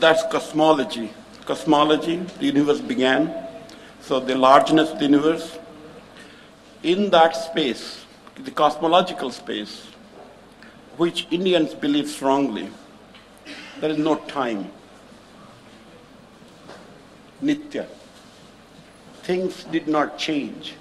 That's 0.00 0.22
cosmology. 0.32 1.12
Cosmology, 1.44 2.16
the 2.16 2.46
universe 2.46 2.80
began. 2.80 3.32
So 4.00 4.18
the 4.18 4.34
largeness 4.34 4.90
of 4.90 4.98
the 4.98 5.04
universe. 5.04 5.58
In 6.86 7.10
that 7.10 7.34
space, 7.34 8.04
the 8.44 8.52
cosmological 8.52 9.32
space, 9.32 9.88
which 10.96 11.26
Indians 11.32 11.74
believe 11.74 12.08
strongly, 12.08 12.70
there 13.80 13.90
is 13.90 13.98
no 13.98 14.14
time. 14.14 14.70
Nitya. 17.42 17.88
Things 19.24 19.64
did 19.64 19.88
not 19.88 20.16
change. 20.16 20.74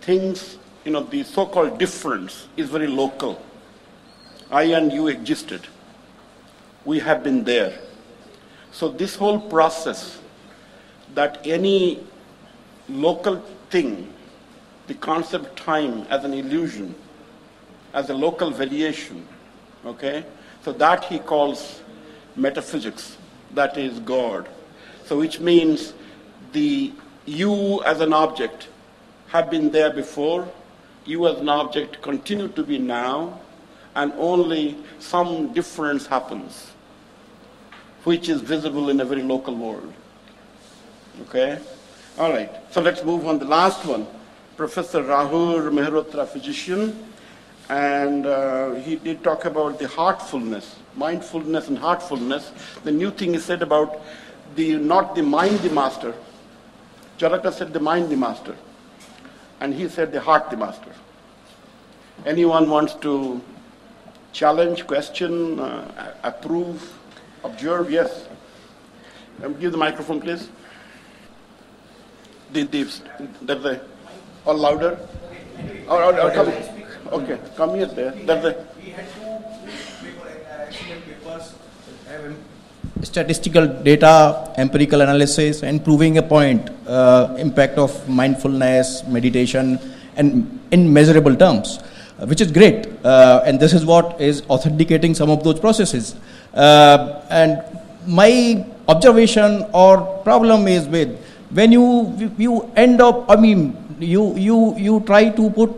Things, 0.00 0.58
you 0.84 0.90
know, 0.90 1.04
the 1.04 1.22
so-called 1.22 1.78
difference 1.78 2.48
is 2.56 2.68
very 2.68 2.88
local. 2.88 3.40
I 4.50 4.64
and 4.64 4.92
you 4.92 5.06
existed. 5.06 5.68
We 6.84 6.98
have 6.98 7.22
been 7.22 7.44
there. 7.44 7.78
So 8.72 8.88
this 8.88 9.14
whole 9.14 9.38
process 9.38 10.18
that 11.14 11.46
any 11.46 12.04
local 12.88 13.36
thing, 13.70 14.12
the 14.86 14.94
concept 14.94 15.56
time 15.56 16.06
as 16.10 16.24
an 16.24 16.34
illusion, 16.34 16.94
as 17.94 18.10
a 18.10 18.14
local 18.14 18.50
variation, 18.50 19.26
okay? 19.84 20.24
So 20.64 20.72
that 20.72 21.04
he 21.04 21.18
calls 21.18 21.82
metaphysics, 22.36 23.16
that 23.54 23.76
is 23.76 23.98
God. 24.00 24.48
So 25.04 25.18
which 25.18 25.40
means 25.40 25.94
the 26.52 26.92
you 27.26 27.82
as 27.84 28.00
an 28.00 28.12
object 28.12 28.68
have 29.28 29.50
been 29.50 29.70
there 29.70 29.92
before, 29.92 30.50
you 31.04 31.26
as 31.28 31.38
an 31.38 31.48
object 31.48 32.02
continue 32.02 32.48
to 32.48 32.62
be 32.62 32.78
now, 32.78 33.40
and 33.94 34.12
only 34.16 34.76
some 34.98 35.52
difference 35.52 36.06
happens, 36.06 36.70
which 38.04 38.28
is 38.28 38.40
visible 38.40 38.90
in 38.90 39.00
a 39.00 39.04
very 39.04 39.22
local 39.22 39.54
world. 39.54 39.92
Okay? 41.22 41.58
All 42.18 42.30
right. 42.30 42.50
So 42.72 42.80
let's 42.80 43.04
move 43.04 43.26
on. 43.26 43.38
The 43.38 43.44
last 43.44 43.84
one, 43.84 44.06
Professor 44.56 45.02
Rahul 45.02 45.70
Mehrotra, 45.70 46.26
physician, 46.26 47.04
and 47.68 48.26
uh, 48.26 48.74
he 48.74 48.96
did 48.96 49.22
talk 49.24 49.44
about 49.44 49.78
the 49.78 49.88
heartfulness, 49.88 50.76
mindfulness 50.94 51.68
and 51.68 51.78
heartfulness. 51.78 52.52
The 52.84 52.92
new 52.92 53.10
thing 53.10 53.34
is 53.34 53.44
said 53.44 53.62
about 53.62 54.02
the 54.54 54.76
not 54.76 55.14
the 55.14 55.22
mind 55.22 55.60
the 55.60 55.70
master. 55.70 56.14
Charaka 57.18 57.52
said 57.52 57.72
the 57.72 57.80
mind 57.80 58.10
the 58.10 58.16
master, 58.16 58.56
and 59.60 59.72
he 59.72 59.88
said 59.88 60.12
the 60.12 60.20
heart 60.20 60.50
the 60.50 60.56
master. 60.56 60.92
Anyone 62.26 62.68
wants 62.68 62.94
to 62.96 63.40
challenge, 64.32 64.86
question, 64.86 65.58
uh, 65.58 66.14
approve, 66.22 66.92
observe? 67.42 67.90
Yes. 67.90 68.28
Um, 69.42 69.54
give 69.58 69.72
the 69.72 69.78
microphone, 69.78 70.20
please. 70.20 70.48
The, 72.52 72.64
the, 72.64 73.00
there's 73.40 73.64
a, 73.64 73.80
or 74.44 74.54
louder? 74.54 74.98
Or, 75.88 76.02
or, 76.02 76.20
or 76.20 76.30
come, 76.30 76.48
okay, 77.12 77.38
come 77.56 77.74
here 77.74 77.86
there. 77.86 78.12
There's 78.12 78.44
a, 78.44 78.66
statistical 83.02 83.66
data, 83.66 84.52
empirical 84.56 85.00
analysis, 85.00 85.62
and 85.62 85.84
proving 85.84 86.18
a 86.18 86.22
point, 86.22 86.70
uh, 86.86 87.34
impact 87.38 87.78
of 87.78 88.08
mindfulness, 88.08 89.04
meditation, 89.06 89.78
and 90.16 90.60
in 90.70 90.92
measurable 90.92 91.34
terms, 91.34 91.78
uh, 92.18 92.26
which 92.26 92.40
is 92.40 92.50
great. 92.52 92.86
Uh, 93.04 93.42
and 93.44 93.58
this 93.58 93.72
is 93.72 93.84
what 93.84 94.20
is 94.20 94.42
authenticating 94.48 95.14
some 95.14 95.30
of 95.30 95.42
those 95.44 95.58
processes. 95.58 96.14
Uh, 96.54 97.20
and 97.30 97.62
my 98.06 98.64
observation 98.88 99.66
or 99.72 99.98
problem 100.22 100.68
is 100.68 100.86
with 100.86 101.18
when 101.50 101.70
you 101.72 102.32
you 102.38 102.70
end 102.76 103.00
up, 103.00 103.30
I 103.30 103.36
mean, 103.36 103.76
you 104.02 104.34
you 104.36 104.74
you 104.76 105.00
try 105.00 105.28
to 105.30 105.50
put 105.50 105.70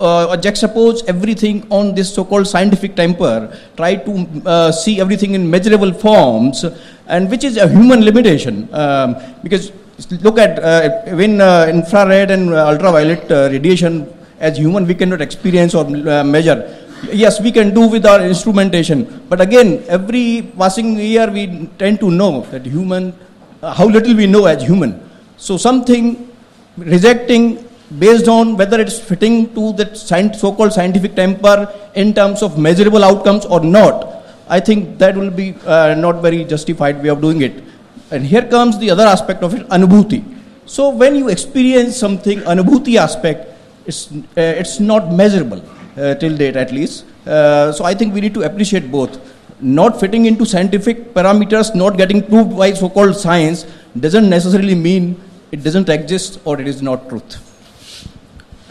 uh, 0.00 0.36
juxtapose 0.36 1.04
everything 1.06 1.66
on 1.70 1.94
this 1.94 2.12
so-called 2.12 2.46
scientific 2.46 2.96
temper, 2.96 3.56
try 3.76 3.94
to 3.96 4.26
uh, 4.46 4.72
see 4.72 5.00
everything 5.00 5.34
in 5.34 5.48
measurable 5.48 5.92
forms, 5.92 6.64
and 7.06 7.30
which 7.30 7.44
is 7.44 7.56
a 7.56 7.68
human 7.68 8.04
limitation. 8.04 8.68
Um, 8.72 9.16
because 9.42 9.72
look 10.20 10.38
at 10.38 10.58
uh, 10.58 11.02
even 11.06 11.40
uh, 11.40 11.66
infrared 11.68 12.30
and 12.30 12.52
uh, 12.52 12.68
ultraviolet 12.68 13.30
uh, 13.30 13.48
radiation 13.50 14.12
as 14.40 14.58
human 14.58 14.86
we 14.86 14.94
cannot 14.94 15.20
experience 15.20 15.74
or 15.74 15.84
uh, 15.86 16.24
measure. 16.24 16.78
Yes, 17.12 17.40
we 17.40 17.50
can 17.50 17.74
do 17.74 17.88
with 17.88 18.06
our 18.06 18.22
instrumentation, 18.22 19.26
but 19.28 19.40
again, 19.40 19.82
every 19.88 20.42
passing 20.56 20.96
year 20.96 21.28
we 21.28 21.68
tend 21.76 21.98
to 21.98 22.10
know 22.10 22.42
that 22.52 22.64
human, 22.64 23.12
how 23.60 23.86
little 23.86 24.14
we 24.14 24.28
know 24.28 24.46
as 24.46 24.62
human. 24.62 25.00
So 25.36 25.56
something 25.56 26.30
rejecting 26.76 27.58
based 27.98 28.28
on 28.28 28.56
whether 28.56 28.80
it's 28.80 28.98
fitting 28.98 29.54
to 29.54 29.72
the 29.72 29.94
so-called 29.94 30.72
scientific 30.72 31.14
temper 31.14 31.72
in 31.94 32.14
terms 32.14 32.42
of 32.42 32.58
measurable 32.58 33.04
outcomes 33.04 33.44
or 33.44 33.60
not, 33.60 34.22
I 34.48 34.60
think 34.60 34.98
that 34.98 35.16
will 35.16 35.30
be 35.30 35.54
uh, 35.66 35.94
not 35.94 36.22
very 36.22 36.44
justified 36.44 37.02
way 37.02 37.08
of 37.08 37.20
doing 37.20 37.42
it. 37.42 37.62
And 38.10 38.24
here 38.24 38.46
comes 38.46 38.78
the 38.78 38.90
other 38.90 39.04
aspect 39.04 39.42
of 39.42 39.54
it, 39.54 39.66
anubhuti. 39.68 40.22
So 40.66 40.90
when 40.90 41.16
you 41.16 41.28
experience 41.28 41.96
something, 41.96 42.40
anubhuti 42.40 42.96
aspect, 42.96 43.48
it's, 43.86 44.12
uh, 44.12 44.16
it's 44.36 44.80
not 44.80 45.12
measurable 45.12 45.62
uh, 45.96 46.14
till 46.14 46.36
date 46.36 46.56
at 46.56 46.72
least. 46.72 47.04
Uh, 47.26 47.72
so 47.72 47.84
I 47.84 47.94
think 47.94 48.14
we 48.14 48.20
need 48.20 48.34
to 48.34 48.42
appreciate 48.42 48.90
both. 48.90 49.20
Not 49.60 50.00
fitting 50.00 50.26
into 50.26 50.44
scientific 50.44 51.14
parameters, 51.14 51.74
not 51.74 51.96
getting 51.96 52.22
proved 52.22 52.56
by 52.56 52.72
so-called 52.72 53.16
science, 53.16 53.64
doesn't 53.98 54.28
necessarily 54.28 54.74
mean 54.74 55.20
it 55.52 55.62
doesn't 55.62 55.88
exist 55.88 56.40
or 56.44 56.60
it 56.60 56.66
is 56.66 56.82
not 56.82 57.08
truth. 57.08 57.51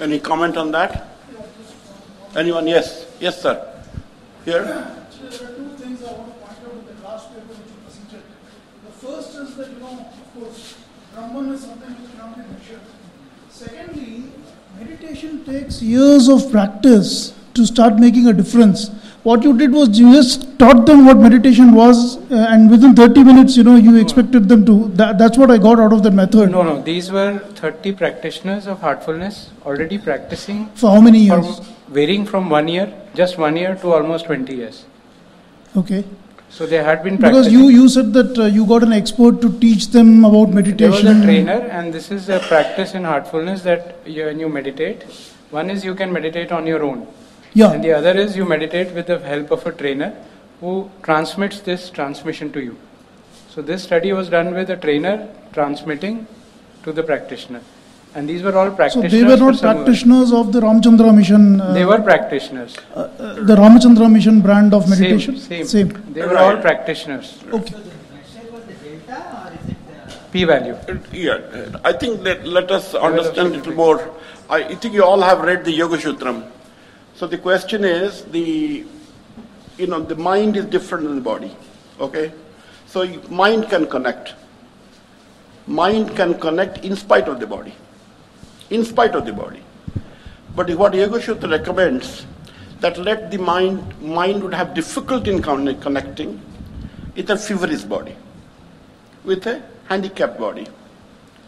Any 0.01 0.20
comment 0.20 0.58
on 0.58 0.72
that? 0.72 1.08
Anyone? 2.36 2.65
Yes. 2.65 3.05
Yes, 3.20 3.39
sir. 3.39 3.53
Here? 4.43 4.63
There 4.63 4.74
are 4.74 4.96
two 5.29 5.70
things 5.77 6.03
I 6.03 6.12
want 6.13 6.34
to 6.34 6.39
point 6.39 6.58
out 6.65 6.74
in 6.74 6.86
the 6.98 7.08
last 7.08 7.29
paper 7.29 7.46
which 7.46 7.58
you 7.60 7.77
presented. 7.86 8.24
The 8.84 8.91
first 8.98 9.36
is 9.36 9.55
that, 9.58 9.70
you 9.70 9.79
know, 9.79 10.10
of 10.10 10.34
course, 10.34 10.75
is. 11.53 11.67
Secondly, 13.51 14.24
meditation 14.79 15.46
takes 15.46 15.84
years 15.84 16.27
of 16.29 16.50
practice 16.51 17.36
to 17.53 17.67
start 17.67 18.00
making 18.00 18.25
a 18.25 18.34
difference. 18.34 18.89
What 19.24 19.44
you 19.44 19.56
did 19.56 19.72
was 19.72 20.00
you 20.00 20.12
just 20.13 20.58
taught 20.58 20.88
them 20.88 21.06
what 21.06 21.18
meditation 21.18 21.74
was, 21.74 22.18
uh, 22.32 22.48
and 22.50 22.72
within 22.72 22.96
30 22.96 23.24
minutes, 23.24 23.56
you 23.56 23.63
know, 23.63 23.75
you 23.75 23.98
expected 23.98 24.50
them 24.50 24.66
to. 24.66 24.88
That, 24.96 25.20
that's 25.20 25.38
what 25.38 25.51
I 25.51 25.60
got 25.60 25.80
out 25.80 25.94
of 25.94 26.01
that 26.01 26.12
method. 26.12 26.50
No, 26.50 26.63
no, 26.63 26.82
these 26.82 27.12
were 27.12 27.38
30 27.38 27.92
practitioners 27.92 28.66
of 28.66 28.80
heartfulness 28.80 29.51
already 29.63 30.00
practicing. 30.00 30.70
For 30.70 30.90
how 30.90 31.01
many 31.01 31.20
years? 31.20 31.60
From, 31.60 31.66
varying 31.90 32.25
from 32.25 32.50
one 32.50 32.68
year, 32.68 32.92
just 33.13 33.38
one 33.38 33.58
year, 33.58 33.75
to 33.75 33.94
almost 33.94 34.25
20 34.25 34.56
years. 34.56 34.86
Okay. 35.78 36.04
So 36.50 36.66
they 36.66 36.84
had 36.84 37.04
been 37.04 37.18
Because 37.18 37.51
you, 37.51 37.70
you 37.70 37.88
said 37.90 38.12
that 38.13 38.38
uh, 38.38 38.46
you 38.46 38.66
got 38.66 38.82
an 38.82 38.92
expert 38.92 39.40
to 39.42 39.58
teach 39.60 39.90
them 39.90 40.25
about 40.25 40.46
There 40.46 40.56
meditation. 40.56 41.08
was 41.08 41.20
a 41.20 41.24
trainer, 41.24 41.62
and 41.78 41.94
this 41.94 42.10
is 42.10 42.28
a 42.28 42.40
practice 42.40 42.96
in 42.96 43.04
heartfulness 43.04 43.62
that 43.62 43.98
you, 44.06 44.25
when 44.25 44.40
you 44.40 44.50
meditate, 44.50 45.04
one 45.51 45.70
is 45.70 45.86
you 45.86 45.94
can 45.94 46.12
meditate 46.12 46.51
on 46.51 46.66
your 46.66 46.84
own. 46.84 47.08
Yeah. 47.53 47.72
And 47.72 47.84
the 47.84 47.91
other 47.93 48.12
is 48.17 48.36
you 48.38 48.46
meditate 48.46 48.93
with 48.93 49.08
the 49.08 49.20
help 49.20 49.51
of 49.51 49.65
a 49.65 49.72
trainer 49.72 50.15
who 50.62 50.89
transmits 51.03 51.60
this 51.62 51.89
transmission 51.89 52.51
to 52.53 52.62
you. 52.62 52.77
So 53.50 53.62
this 53.62 53.84
study 53.84 54.13
was 54.13 54.29
done 54.29 54.53
with 54.53 54.70
a 54.70 54.77
trainer 54.77 55.27
transmitting 55.51 56.27
to 56.84 56.91
the 56.93 57.03
practitioner. 57.03 57.62
And 58.13 58.27
these 58.27 58.43
were 58.43 58.55
all 58.58 58.72
practitioners. 58.72 59.12
So 59.12 59.17
practitioners. 59.25 59.39
they 59.39 59.46
were 59.46 59.51
not 59.51 59.75
practitioners 59.86 60.34
of 60.34 60.53
the 60.53 60.60
Ramchandra 60.62 61.15
mission. 61.15 61.62
Uh, 61.62 61.74
They 61.74 61.86
were 61.86 62.00
practitioners. 62.01 62.77
uh, 62.93 63.08
the 63.17 63.55
Ramchandra 63.55 64.12
mission 64.12 64.41
brand 64.41 64.74
of 64.74 64.89
meditation. 64.89 65.38
Same, 65.38 65.65
same. 65.65 65.89
They 66.13 66.22
were 66.22 66.34
Right. 66.34 66.55
all 66.55 66.58
practitioners. 66.62 67.39
Okay. 67.51 67.75
P 70.32 70.45
value. 70.45 70.78
Yeah, 71.12 71.39
I 71.84 71.91
think 71.91 72.23
that 72.23 72.45
let 72.47 72.71
us 72.71 72.93
understand 72.95 73.47
a 73.49 73.58
little 73.58 73.73
more. 73.73 74.10
I 74.49 74.76
think 74.76 74.93
you 74.93 75.04
all 75.04 75.21
have 75.21 75.41
read 75.41 75.65
the 75.65 75.71
Yoga 75.73 75.97
Sutram. 75.97 76.43
So 77.21 77.27
the 77.27 77.38
question 77.38 77.86
is 77.86 78.23
the, 78.23 78.84
you 79.77 79.86
know, 79.86 79.99
the 80.01 80.15
mind 80.15 80.57
is 80.57 80.65
different 80.65 81.03
than 81.03 81.17
the 81.17 81.21
body. 81.21 81.55
Okay, 81.99 82.31
so 82.88 83.05
mind 83.29 83.69
can 83.69 83.86
connect. 83.86 84.34
Mind 85.67 86.15
can 86.15 86.34
connect 86.39 86.84
in 86.84 86.95
spite 86.95 87.27
of 87.27 87.39
the 87.39 87.45
body, 87.45 87.75
in 88.71 88.84
spite 88.84 89.13
of 89.13 89.27
the 89.27 89.34
body. 89.34 89.62
But 90.55 90.71
what 90.71 90.95
Yoga 90.95 91.19
recommends 91.47 92.25
that 92.79 92.97
let 92.97 93.29
the 93.29 93.38
mind 93.38 94.01
mind 94.01 94.41
would 94.41 94.55
have 94.55 94.73
difficulty 94.73 95.29
in 95.29 95.43
connecting 95.43 96.41
with 97.15 97.29
a 97.29 97.38
feverish 97.38 97.84
body 97.84 98.15
with 99.23 99.45
a 99.45 99.62
handicapped 99.89 100.39
body, 100.39 100.65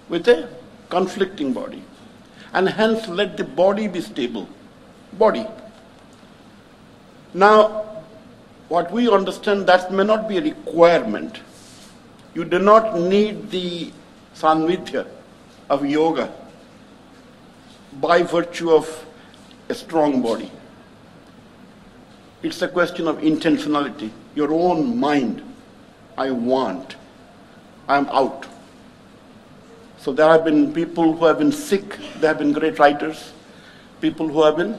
with 0.08 0.28
a 0.28 0.48
conflicting 0.90 1.52
body. 1.52 1.82
And 2.54 2.70
hence 2.70 3.08
let 3.08 3.38
the 3.38 3.44
body 3.44 3.88
be 3.88 4.02
stable. 4.02 4.48
Body. 5.14 5.48
Now, 7.34 8.04
what 8.70 8.92
we 8.92 9.10
understand 9.10 9.68
that 9.68 9.92
may 9.92 10.04
not 10.04 10.28
be 10.28 10.38
a 10.38 10.42
requirement. 10.42 11.40
You 12.34 12.46
do 12.46 12.60
not 12.60 13.00
need 13.00 13.50
the 13.52 13.92
sanvidya 14.36 15.08
of 15.70 15.86
yoga 15.86 16.34
by 18.02 18.24
virtue 18.24 18.72
of 18.72 19.06
a 19.70 19.76
strong 19.76 20.22
body. 20.22 20.52
It's 22.42 22.62
a 22.62 22.68
question 22.68 23.08
of 23.08 23.18
intentionality, 23.20 24.10
your 24.36 24.52
own 24.52 24.98
mind. 24.98 25.44
I 26.18 26.32
want. 26.32 26.96
I'm 27.88 28.08
out. 28.10 28.46
So 29.98 30.12
there 30.12 30.28
have 30.30 30.44
been 30.44 30.74
people 30.74 31.14
who 31.14 31.26
have 31.26 31.40
been 31.40 31.52
sick, 31.52 31.98
there 32.20 32.30
have 32.30 32.40
been 32.40 32.52
great 32.52 32.78
writers. 32.78 33.32
People 34.02 34.28
who 34.28 34.44
have 34.44 34.58
been 34.58 34.78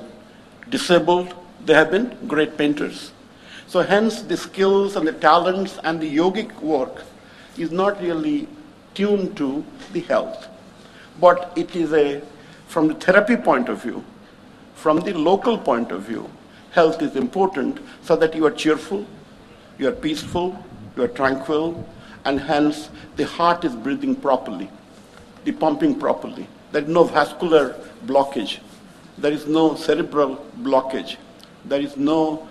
disabled, 0.68 1.34
they 1.64 1.74
have 1.74 1.90
been 1.90 2.16
great 2.26 2.56
painters. 2.56 3.12
So 3.66 3.80
hence 3.80 4.22
the 4.22 4.36
skills 4.36 4.96
and 4.96 5.06
the 5.06 5.12
talents 5.12 5.78
and 5.84 6.00
the 6.00 6.16
yogic 6.16 6.60
work 6.60 7.02
is 7.56 7.70
not 7.70 8.00
really 8.00 8.46
tuned 8.94 9.36
to 9.36 9.64
the 9.92 10.00
health. 10.00 10.48
But 11.20 11.52
it 11.56 11.74
is 11.74 11.92
a, 11.92 12.22
from 12.68 12.88
the 12.88 12.94
therapy 12.94 13.36
point 13.36 13.68
of 13.68 13.82
view, 13.82 14.04
from 14.74 15.00
the 15.00 15.14
local 15.14 15.56
point 15.56 15.90
of 15.92 16.02
view, 16.02 16.30
health 16.72 17.00
is 17.00 17.16
important 17.16 17.78
so 18.02 18.16
that 18.16 18.34
you 18.34 18.44
are 18.44 18.50
cheerful, 18.50 19.06
you 19.78 19.88
are 19.88 19.92
peaceful, 19.92 20.62
you 20.96 21.02
are 21.02 21.08
tranquil, 21.08 21.88
and 22.24 22.40
hence 22.40 22.90
the 23.16 23.24
heart 23.26 23.64
is 23.64 23.74
breathing 23.74 24.14
properly, 24.14 24.70
the 25.44 25.52
pumping 25.52 25.98
properly. 25.98 26.46
There 26.72 26.82
is 26.82 26.88
no 26.88 27.04
vascular 27.04 27.74
blockage, 28.06 28.58
there 29.16 29.32
is 29.32 29.46
no 29.46 29.74
cerebral 29.76 30.44
blockage, 30.60 31.16
there 31.64 31.80
is 31.80 31.96
no 31.96 32.46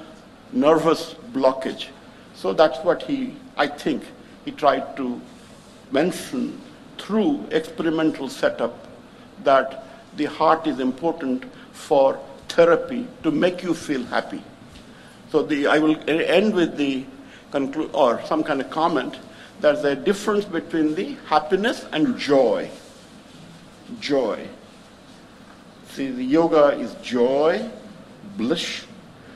nervous 0.51 1.15
blockage. 1.31 1.87
So 2.35 2.53
that's 2.53 2.79
what 2.79 3.03
he, 3.03 3.35
I 3.57 3.67
think, 3.67 4.03
he 4.45 4.51
tried 4.51 4.97
to 4.97 5.19
mention 5.91 6.59
through 6.97 7.45
experimental 7.51 8.29
setup 8.29 8.87
that 9.43 9.85
the 10.15 10.25
heart 10.25 10.67
is 10.67 10.79
important 10.79 11.43
for 11.71 12.19
therapy 12.49 13.07
to 13.23 13.31
make 13.31 13.63
you 13.63 13.73
feel 13.73 14.03
happy. 14.05 14.43
So 15.31 15.41
the, 15.43 15.67
I 15.67 15.79
will 15.79 15.97
end 16.07 16.53
with 16.53 16.77
the 16.77 17.05
conclude 17.51 17.89
or 17.93 18.21
some 18.25 18.43
kind 18.43 18.61
of 18.61 18.69
comment. 18.69 19.17
There's 19.59 19.83
a 19.83 19.95
difference 19.95 20.45
between 20.45 20.95
the 20.95 21.15
happiness 21.27 21.85
and 21.91 22.17
joy. 22.17 22.69
Joy. 23.99 24.47
See, 25.91 26.09
the 26.09 26.23
yoga 26.23 26.77
is 26.79 26.93
joy, 26.95 27.69
bliss. 28.37 28.85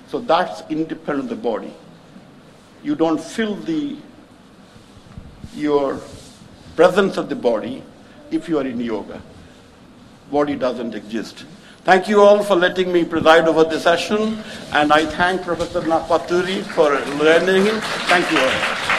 So 0.10 0.20
that's 0.20 0.62
independent 0.70 1.20
of 1.20 1.30
the 1.30 1.36
body. 1.36 1.74
You 2.84 2.96
don't 2.96 3.20
feel 3.20 3.56
the 3.56 3.98
your 5.56 6.00
presence 6.76 7.18
of 7.18 7.30
the 7.30 7.36
body 7.36 7.84
if 8.32 8.48
you 8.48 8.60
are 8.60 8.66
in 8.66 8.80
yoga. 8.80 9.22
Body 10.32 10.56
doesn't 10.56 10.94
exist. 10.94 11.46
Thank 11.84 12.08
you 12.08 12.22
all 12.22 12.44
for 12.44 12.56
letting 12.56 12.92
me 12.92 13.06
preside 13.06 13.48
over 13.48 13.64
the 13.64 13.80
session, 13.80 14.44
and 14.74 14.92
I 14.92 15.06
thank 15.06 15.42
Professor 15.44 15.82
Napaturi 15.82 16.62
for 16.76 16.90
learning. 17.24 17.66
Thank 18.10 18.30
you 18.32 18.40
all. 18.40 18.97